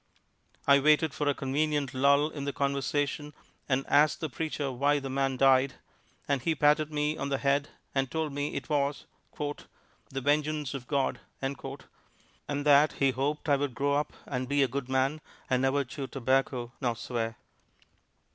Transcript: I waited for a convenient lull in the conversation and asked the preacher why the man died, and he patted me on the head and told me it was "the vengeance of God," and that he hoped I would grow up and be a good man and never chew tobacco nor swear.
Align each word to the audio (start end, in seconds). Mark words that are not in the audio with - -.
I 0.65 0.79
waited 0.79 1.13
for 1.13 1.27
a 1.27 1.35
convenient 1.35 1.93
lull 1.93 2.31
in 2.31 2.45
the 2.45 2.53
conversation 2.53 3.35
and 3.69 3.85
asked 3.87 4.19
the 4.19 4.31
preacher 4.31 4.71
why 4.71 4.97
the 4.97 5.11
man 5.11 5.37
died, 5.37 5.75
and 6.27 6.41
he 6.41 6.55
patted 6.55 6.91
me 6.91 7.19
on 7.19 7.29
the 7.29 7.37
head 7.37 7.69
and 7.93 8.09
told 8.09 8.33
me 8.33 8.55
it 8.55 8.67
was 8.67 9.05
"the 9.37 10.21
vengeance 10.21 10.73
of 10.73 10.87
God," 10.87 11.19
and 11.39 11.55
that 12.65 12.93
he 12.93 13.11
hoped 13.11 13.47
I 13.47 13.57
would 13.57 13.75
grow 13.75 13.93
up 13.93 14.13
and 14.25 14.49
be 14.49 14.63
a 14.63 14.67
good 14.67 14.89
man 14.89 15.21
and 15.51 15.61
never 15.61 15.83
chew 15.83 16.07
tobacco 16.07 16.71
nor 16.81 16.95
swear. 16.95 17.37